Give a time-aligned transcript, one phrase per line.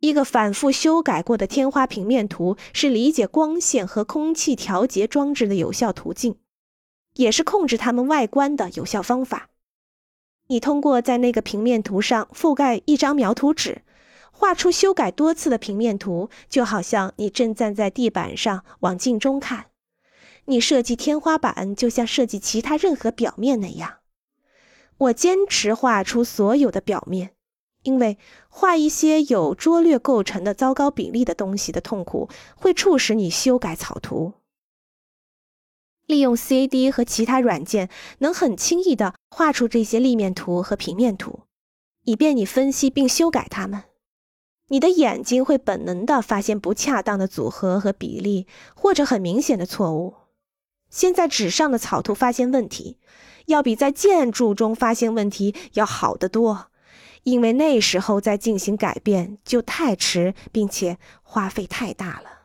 [0.00, 6.36] 一个反复修改过的天花平面图是理解光线和空气调节装置的有效途径，
[7.14, 9.48] 也是控制它们外观的有效方法。
[10.46, 13.82] 你通过在那个平面图上覆盖一张描图纸，
[14.30, 19.66] 画出修改多次的平面图，就好像你正站在地板上往镜中看。
[20.44, 23.96] 你设计天花板，就像设计其他任何表面那样。
[24.96, 27.32] 我坚持画出所有的表面。
[27.88, 28.18] 因为
[28.50, 34.34] 画一些有拙劣构成的糟糕比例的东西的痛苦，会促使你修改草图。
[36.04, 37.88] 利用 CAD 和其他软件，
[38.18, 41.40] 能很轻易地画出这些立面图和平面图，
[42.04, 43.84] 以便你分析并修改它们。
[44.68, 48.46] 你的眼睛会本能地发现不恰当的组合和比例，
[48.76, 50.14] 或者很明显的错误。
[50.90, 52.98] 先在纸上的草图发现问题，
[53.46, 56.70] 要比在建筑中发现问题要好得多。
[57.24, 62.37] 因为那时候再进行改变就太迟，并且花费太大了。